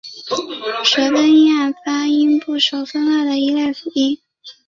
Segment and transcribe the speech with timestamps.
[0.83, 2.59] 舌根音是按发音部位
[2.91, 4.19] 分类的一类辅音。